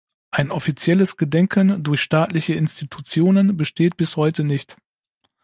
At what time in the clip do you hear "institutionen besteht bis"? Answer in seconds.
2.55-4.15